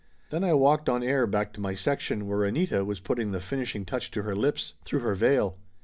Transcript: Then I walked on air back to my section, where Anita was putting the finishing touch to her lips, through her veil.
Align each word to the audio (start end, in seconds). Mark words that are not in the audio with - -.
Then 0.31 0.43
I 0.43 0.55
walked 0.55 0.89
on 0.89 1.03
air 1.03 1.27
back 1.27 1.53
to 1.53 1.61
my 1.61 1.75
section, 1.75 2.25
where 2.27 2.43
Anita 2.43 2.83
was 2.83 2.99
putting 2.99 3.31
the 3.33 3.39
finishing 3.39 3.85
touch 3.85 4.09
to 4.09 4.23
her 4.23 4.35
lips, 4.35 4.73
through 4.83 5.01
her 5.01 5.13
veil. 5.13 5.59